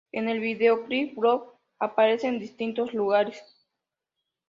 [0.11, 3.39] En el videoclip Björk aparece en distintos lugares.